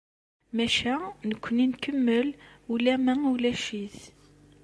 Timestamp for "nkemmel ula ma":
1.71-3.13